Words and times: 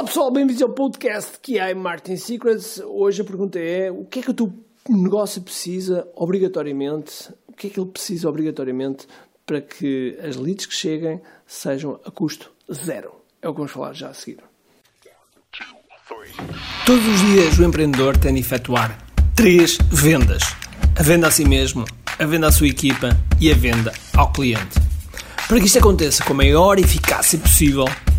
Olá 0.00 0.06
pessoal, 0.06 0.30
bem-vindos 0.30 0.62
ao 0.62 0.70
podcast 0.70 1.38
que 1.42 1.58
é 1.58 1.74
Martin 1.74 2.16
Secrets. 2.16 2.80
Hoje 2.86 3.20
a 3.20 3.24
pergunta 3.24 3.58
é: 3.58 3.90
o 3.90 4.06
que 4.06 4.20
é 4.20 4.22
que 4.22 4.30
o 4.30 4.34
teu 4.34 4.50
negócio 4.88 5.42
precisa 5.42 6.08
obrigatoriamente? 6.14 7.28
O 7.46 7.52
que 7.52 7.66
é 7.66 7.70
que 7.70 7.78
ele 7.78 7.90
precisa 7.90 8.26
obrigatoriamente 8.26 9.06
para 9.44 9.60
que 9.60 10.18
as 10.26 10.36
leads 10.36 10.64
que 10.64 10.74
cheguem 10.74 11.20
sejam 11.46 12.00
a 12.02 12.10
custo 12.10 12.50
zero? 12.72 13.12
É 13.42 13.48
o 13.50 13.52
que 13.52 13.58
vamos 13.58 13.72
falar 13.72 13.92
já 13.92 14.08
a 14.08 14.14
seguir. 14.14 14.38
Todos 16.86 17.06
os 17.06 17.20
dias 17.20 17.58
o 17.58 17.64
empreendedor 17.64 18.16
tem 18.16 18.32
de 18.32 18.40
efetuar 18.40 19.06
três 19.36 19.76
vendas: 19.90 20.44
a 20.98 21.02
venda 21.02 21.26
a 21.26 21.30
si 21.30 21.44
mesmo, 21.44 21.84
a 22.18 22.24
venda 22.24 22.46
à 22.46 22.52
sua 22.52 22.68
equipa 22.68 23.10
e 23.38 23.52
a 23.52 23.54
venda 23.54 23.92
ao 24.16 24.32
cliente. 24.32 24.80
Para 25.46 25.60
que 25.60 25.66
isto 25.66 25.78
aconteça 25.78 26.24
com 26.24 26.32
a 26.32 26.36
maior 26.36 26.78
eficácia 26.78 27.38
possível, 27.38 27.84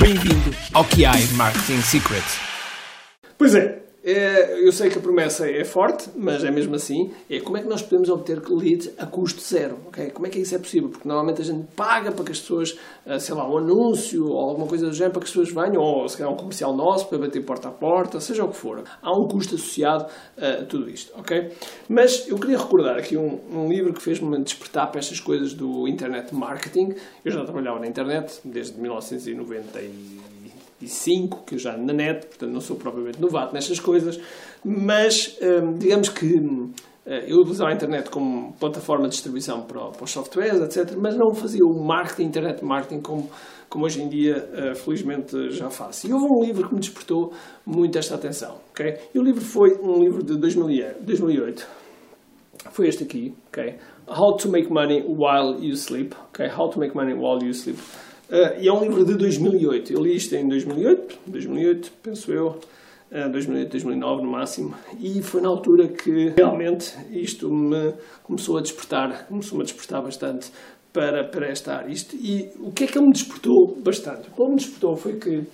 Bem-vindo 0.00 0.54
ao 0.72 0.84
QI 0.84 1.32
Marketing 1.36 1.80
Secrets. 1.80 2.38
Pois 3.38 3.54
é, 3.54 3.82
é, 4.08 4.64
eu 4.64 4.70
sei 4.70 4.88
que 4.88 4.98
a 4.98 5.00
promessa 5.00 5.50
é 5.50 5.64
forte, 5.64 6.08
mas 6.14 6.44
é 6.44 6.50
mesmo 6.52 6.76
assim. 6.76 7.10
É 7.28 7.40
como 7.40 7.56
é 7.56 7.60
que 7.60 7.68
nós 7.68 7.82
podemos 7.82 8.08
obter 8.08 8.40
leads 8.48 8.88
a 8.96 9.04
custo 9.04 9.42
zero? 9.42 9.78
Okay? 9.88 10.10
Como 10.10 10.28
é 10.28 10.30
que 10.30 10.38
isso 10.38 10.54
é 10.54 10.58
possível? 10.60 10.88
Porque 10.90 11.08
normalmente 11.08 11.42
a 11.42 11.44
gente 11.44 11.66
paga 11.74 12.12
para 12.12 12.24
que 12.24 12.30
as 12.30 12.38
pessoas, 12.38 12.78
ah, 13.04 13.18
sei 13.18 13.34
lá, 13.34 13.50
um 13.50 13.58
anúncio 13.58 14.28
ou 14.28 14.38
alguma 14.38 14.68
coisa 14.68 14.86
do 14.86 14.92
género 14.92 15.14
para 15.14 15.22
que 15.22 15.26
as 15.26 15.32
pessoas 15.32 15.52
venham, 15.52 15.82
ou 15.82 16.08
se 16.08 16.16
calhar 16.16 16.32
um 16.32 16.36
comercial 16.36 16.76
nosso 16.76 17.08
para 17.08 17.18
bater 17.18 17.44
porta 17.44 17.66
a 17.66 17.72
porta, 17.72 18.20
seja 18.20 18.44
o 18.44 18.48
que 18.48 18.56
for. 18.56 18.84
Há 19.02 19.10
um 19.10 19.26
custo 19.26 19.56
associado 19.56 20.06
a 20.38 20.64
tudo 20.64 20.88
isto, 20.88 21.12
ok? 21.18 21.50
Mas 21.88 22.28
eu 22.28 22.38
queria 22.38 22.58
recordar 22.58 22.96
aqui 22.96 23.16
um, 23.16 23.40
um 23.50 23.68
livro 23.68 23.92
que 23.92 24.00
fez-me 24.00 24.40
despertar 24.40 24.86
para 24.86 25.00
estas 25.00 25.18
coisas 25.18 25.52
do 25.52 25.88
internet 25.88 26.32
marketing. 26.32 26.94
Eu 27.24 27.32
já 27.32 27.42
trabalhava 27.42 27.80
na 27.80 27.88
internet 27.88 28.38
desde 28.44 28.80
1990 28.80 30.35
5, 30.84 31.44
que 31.44 31.54
eu 31.54 31.58
já 31.58 31.76
na 31.76 31.92
net, 31.92 32.26
portanto 32.26 32.50
não 32.50 32.60
sou 32.60 32.76
propriamente 32.76 33.20
novato 33.20 33.54
nestas 33.54 33.78
coisas, 33.78 34.20
mas 34.64 35.38
hum, 35.40 35.78
digamos 35.78 36.08
que 36.08 36.26
hum, 36.26 36.72
eu 37.06 37.38
usava 37.38 37.70
a 37.70 37.74
internet 37.74 38.10
como 38.10 38.52
plataforma 38.54 39.04
de 39.04 39.10
distribuição 39.10 39.62
para, 39.62 39.90
para 39.90 40.04
os 40.04 40.10
softwares, 40.10 40.60
etc., 40.60 40.96
mas 40.98 41.16
não 41.16 41.32
fazia 41.32 41.64
o 41.64 41.86
marketing, 41.86 42.24
internet 42.24 42.64
marketing 42.64 43.00
como, 43.00 43.30
como 43.68 43.84
hoje 43.84 44.02
em 44.02 44.08
dia, 44.08 44.36
uh, 44.36 44.74
felizmente, 44.74 45.50
já 45.50 45.70
faço. 45.70 46.08
E 46.08 46.12
houve 46.12 46.26
um 46.26 46.44
livro 46.44 46.68
que 46.68 46.74
me 46.74 46.80
despertou 46.80 47.32
muito 47.64 47.96
esta 47.96 48.16
atenção. 48.16 48.56
Okay? 48.72 48.98
E 49.14 49.18
o 49.20 49.22
livro 49.22 49.40
foi 49.40 49.78
um 49.80 50.02
livro 50.02 50.24
de 50.24 50.36
2008. 50.36 51.66
Foi 52.72 52.88
este 52.88 53.04
aqui, 53.04 53.32
okay? 53.48 53.76
How 54.08 54.36
to 54.36 54.50
Make 54.50 54.72
Money 54.72 55.02
While 55.02 55.64
You 55.64 55.76
Sleep. 55.76 56.12
Okay? 56.30 56.48
How 56.48 56.68
to 56.70 56.80
Make 56.80 56.96
Money 56.96 57.14
While 57.14 57.44
You 57.44 57.52
Sleep. 57.54 57.78
Uh, 58.28 58.60
e 58.60 58.66
é 58.66 58.72
um 58.72 58.82
livro 58.82 59.04
de 59.04 59.14
2008. 59.14 59.92
Eu 59.92 60.02
li 60.02 60.16
isto 60.16 60.34
em 60.34 60.48
2008, 60.48 61.18
2008, 61.28 61.92
penso 62.02 62.32
eu, 62.32 62.58
uh, 63.12 63.30
2008, 63.30 63.70
2009 63.70 64.22
no 64.22 64.30
máximo, 64.32 64.74
e 65.00 65.22
foi 65.22 65.40
na 65.40 65.48
altura 65.48 65.86
que 65.88 66.30
realmente 66.36 66.92
isto 67.12 67.48
me 67.48 67.94
começou 68.24 68.58
a 68.58 68.62
despertar, 68.62 69.28
começou-me 69.28 69.62
a 69.62 69.64
despertar 69.64 70.02
bastante 70.02 70.50
para, 70.92 71.22
para 71.22 71.46
esta 71.46 71.76
área. 71.76 71.92
Isto, 71.92 72.16
e 72.16 72.50
o 72.58 72.72
que 72.72 72.84
é 72.84 72.86
que 72.88 72.98
ele 72.98 73.06
me 73.06 73.12
despertou 73.12 73.76
bastante? 73.76 74.28
O 74.28 74.32
que 74.32 74.42
ele 74.42 74.50
me 74.50 74.56
despertou 74.56 74.96
foi 74.96 75.12
que 75.20 75.36
uh, 75.36 75.46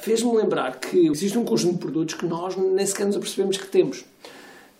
fez-me 0.00 0.34
lembrar 0.34 0.80
que 0.80 1.08
existe 1.08 1.36
um 1.36 1.44
conjunto 1.44 1.74
de 1.74 1.80
produtos 1.80 2.14
que 2.14 2.24
nós 2.24 2.56
nem 2.56 2.86
sequer 2.86 3.04
nos 3.04 3.16
apercebemos 3.16 3.58
que 3.58 3.66
temos. 3.66 4.02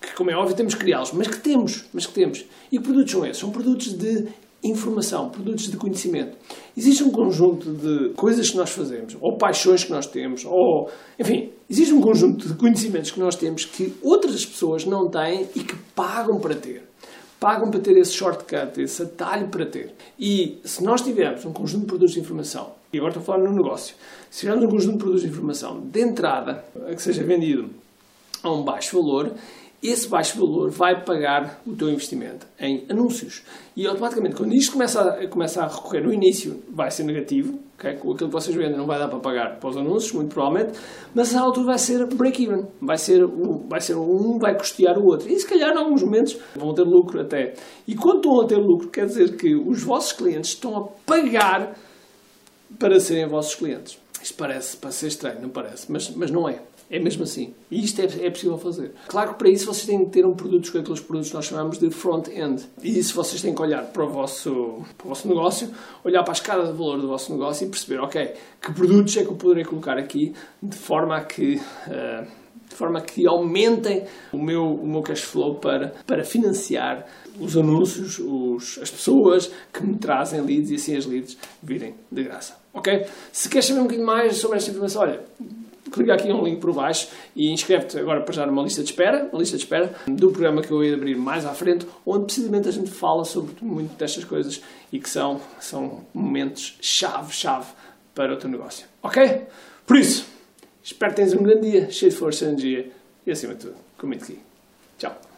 Que, 0.00 0.14
como 0.14 0.30
é 0.30 0.34
óbvio, 0.34 0.56
temos 0.56 0.74
que 0.74 0.80
criá-los, 0.80 1.12
mas 1.12 1.26
que 1.26 1.40
temos, 1.40 1.84
mas 1.92 2.06
que 2.06 2.14
temos. 2.14 2.46
E 2.72 2.78
que 2.78 2.84
produtos 2.84 3.12
são 3.12 3.26
esses? 3.26 3.38
São 3.38 3.50
produtos 3.50 3.92
de 3.92 4.28
informação, 4.68 5.30
produtos 5.30 5.70
de 5.70 5.76
conhecimento. 5.76 6.36
Existe 6.76 7.02
um 7.02 7.10
conjunto 7.10 7.72
de 7.72 8.14
coisas 8.14 8.50
que 8.50 8.56
nós 8.56 8.70
fazemos, 8.70 9.16
ou 9.20 9.36
paixões 9.36 9.84
que 9.84 9.90
nós 9.90 10.06
temos, 10.06 10.44
ou, 10.44 10.90
enfim, 11.18 11.50
existe 11.68 11.92
um 11.92 12.00
conjunto 12.00 12.48
de 12.48 12.54
conhecimentos 12.54 13.10
que 13.10 13.20
nós 13.20 13.36
temos 13.36 13.64
que 13.64 13.94
outras 14.02 14.44
pessoas 14.44 14.84
não 14.84 15.08
têm 15.08 15.48
e 15.54 15.60
que 15.60 15.74
pagam 15.94 16.38
para 16.38 16.54
ter. 16.54 16.82
Pagam 17.38 17.70
para 17.70 17.80
ter 17.80 17.96
esse 17.98 18.12
shortcut, 18.12 18.80
esse 18.80 19.02
atalho 19.02 19.48
para 19.48 19.66
ter. 19.66 19.94
E 20.18 20.58
se 20.64 20.82
nós 20.82 21.02
tivermos 21.02 21.44
um 21.44 21.52
conjunto 21.52 21.82
de 21.82 21.86
produtos 21.86 22.14
de 22.14 22.20
informação, 22.20 22.72
e 22.92 22.96
agora 22.96 23.10
estou 23.10 23.22
a 23.22 23.24
falar 23.26 23.48
no 23.48 23.54
negócio, 23.54 23.94
se 24.30 24.40
tivermos 24.40 24.64
um 24.64 24.68
conjunto 24.68 24.92
de 24.92 24.98
produtos 24.98 25.22
de 25.22 25.28
informação 25.28 25.80
de 25.80 26.00
entrada, 26.00 26.64
que 26.94 27.02
seja 27.02 27.22
vendido 27.22 27.68
a 28.46 28.54
um 28.54 28.64
baixo 28.64 29.00
valor, 29.00 29.32
esse 29.82 30.08
baixo 30.08 30.38
valor 30.38 30.70
vai 30.70 31.04
pagar 31.04 31.60
o 31.66 31.74
teu 31.74 31.88
investimento 31.90 32.46
em 32.58 32.86
anúncios. 32.90 33.42
E 33.76 33.86
automaticamente, 33.86 34.34
quando 34.34 34.54
isto 34.54 34.72
começa 34.72 35.00
a, 35.00 35.28
começa 35.28 35.62
a 35.62 35.68
recorrer 35.68 36.02
no 36.02 36.12
início, 36.12 36.62
vai 36.70 36.90
ser 36.90 37.04
negativo, 37.04 37.58
okay? 37.78 37.90
aquilo 37.90 38.16
que 38.16 38.24
vocês 38.26 38.56
vendem 38.56 38.76
não 38.76 38.86
vai 38.86 38.98
dar 38.98 39.08
para 39.08 39.18
pagar 39.18 39.58
para 39.58 39.68
os 39.68 39.76
anúncios, 39.76 40.12
muito 40.12 40.32
provavelmente, 40.32 40.78
mas 41.14 41.34
a 41.36 41.40
altura 41.40 41.66
vai 41.66 41.78
ser 41.78 42.06
break-even, 42.06 42.64
vai 42.80 42.96
ser, 42.96 43.24
vai 43.68 43.80
ser 43.80 43.96
um 43.96 44.38
vai 44.38 44.56
custear 44.56 44.98
o 44.98 45.04
outro. 45.04 45.28
E 45.28 45.38
se 45.38 45.46
calhar, 45.46 45.72
em 45.72 45.78
alguns 45.78 46.02
momentos, 46.02 46.38
vão 46.56 46.72
ter 46.74 46.82
lucro 46.82 47.20
até. 47.20 47.54
E 47.86 47.94
quando 47.94 48.16
estão 48.16 48.40
a 48.40 48.46
ter 48.46 48.56
lucro, 48.56 48.88
quer 48.88 49.06
dizer 49.06 49.36
que 49.36 49.54
os 49.54 49.82
vossos 49.82 50.12
clientes 50.12 50.50
estão 50.50 50.76
a 50.76 50.88
pagar 51.04 51.76
para 52.78 52.98
serem 52.98 53.28
vossos 53.28 53.54
clientes. 53.54 53.98
Isto 54.22 54.36
parece 54.36 54.76
para 54.78 54.90
ser 54.90 55.08
estranho, 55.08 55.42
não 55.42 55.50
parece? 55.50 55.92
Mas, 55.92 56.10
mas 56.10 56.30
não 56.30 56.48
é. 56.48 56.60
É 56.88 56.98
mesmo 56.98 57.24
assim. 57.24 57.52
E 57.70 57.84
isto 57.84 58.00
é, 58.00 58.04
é 58.04 58.30
possível 58.30 58.56
fazer. 58.58 58.92
Claro 59.08 59.32
que 59.32 59.38
para 59.38 59.48
isso 59.48 59.66
vocês 59.66 59.86
têm 59.86 60.04
que 60.04 60.10
ter 60.10 60.24
um 60.24 60.34
produto 60.34 60.70
com 60.70 60.78
aqueles 60.78 61.00
produtos 61.00 61.30
que 61.30 61.34
nós 61.34 61.44
chamamos 61.44 61.78
de 61.78 61.90
front-end. 61.90 62.64
E 62.82 62.98
isso 62.98 63.14
vocês 63.14 63.42
têm 63.42 63.54
que 63.54 63.60
olhar 63.60 63.84
para 63.86 64.04
o, 64.04 64.08
vosso, 64.08 64.84
para 64.96 65.06
o 65.06 65.08
vosso 65.08 65.26
negócio, 65.26 65.68
olhar 66.04 66.22
para 66.22 66.32
a 66.32 66.34
escala 66.34 66.66
de 66.66 66.72
valor 66.72 67.00
do 67.00 67.08
vosso 67.08 67.32
negócio 67.32 67.66
e 67.66 67.70
perceber, 67.70 68.00
ok, 68.00 68.32
que 68.60 68.72
produtos 68.72 69.16
é 69.16 69.24
que 69.24 69.30
eu 69.30 69.34
poderei 69.34 69.64
colocar 69.64 69.98
aqui 69.98 70.32
de 70.62 70.76
forma 70.76 71.16
a 71.16 71.24
que. 71.24 71.56
Uh, 71.88 72.46
de 72.68 72.74
forma 72.74 73.00
que 73.00 73.26
aumentem 73.26 74.04
o 74.32 74.38
meu, 74.38 74.74
o 74.74 74.86
meu 74.86 75.00
cash 75.00 75.22
flow 75.22 75.54
para, 75.54 75.94
para 76.04 76.24
financiar 76.24 77.06
os 77.38 77.56
anúncios, 77.56 78.18
os, 78.18 78.78
as 78.82 78.90
pessoas 78.90 79.50
que 79.72 79.84
me 79.84 79.96
trazem 79.96 80.40
leads 80.40 80.70
e 80.70 80.74
assim 80.74 80.96
as 80.96 81.06
leads 81.06 81.38
virem 81.62 81.94
de 82.10 82.24
graça. 82.24 82.56
Ok? 82.74 83.06
Se 83.32 83.48
queres 83.48 83.66
saber 83.66 83.80
um 83.80 83.84
bocadinho 83.84 84.06
mais 84.06 84.36
sobre 84.36 84.56
esta 84.56 84.70
informação, 84.70 85.02
olha, 85.02 85.20
clica 85.90 86.14
aqui 86.14 86.32
um 86.32 86.44
link 86.44 86.60
por 86.60 86.72
baixo 86.72 87.08
e 87.34 87.50
inscreve-te 87.50 87.98
agora 87.98 88.20
para 88.20 88.34
já 88.34 88.46
numa 88.46 88.62
lista 88.62 88.82
de 88.82 88.90
espera, 88.90 89.28
uma 89.32 89.40
lista 89.40 89.56
de 89.56 89.62
espera 89.62 89.94
do 90.06 90.30
programa 90.30 90.62
que 90.62 90.70
eu 90.70 90.82
ia 90.84 90.94
abrir 90.94 91.16
mais 91.16 91.44
à 91.44 91.54
frente, 91.54 91.86
onde 92.04 92.26
precisamente 92.26 92.68
a 92.68 92.72
gente 92.72 92.90
fala 92.90 93.24
sobre 93.24 93.54
muito 93.62 93.96
destas 93.96 94.24
coisas 94.24 94.60
e 94.92 94.98
que 94.98 95.08
são, 95.08 95.40
são 95.60 96.04
momentos 96.12 96.76
chave, 96.80 97.32
chave 97.32 97.66
para 98.14 98.34
o 98.34 98.36
teu 98.36 98.48
negócio. 98.50 98.86
Ok? 99.02 99.46
Por 99.86 99.96
isso, 99.96 100.26
espero 100.82 101.12
que 101.12 101.16
tenhas 101.16 101.34
um 101.34 101.42
grande 101.42 101.70
dia, 101.70 101.90
cheio 101.90 102.10
de 102.10 102.16
força 102.16 102.44
e 102.44 102.48
energia 102.48 102.90
e 103.26 103.30
acima 103.30 103.54
de 103.54 103.60
tudo, 103.60 103.76
comente 103.96 104.24
aqui. 104.24 104.38
Tchau. 104.98 105.35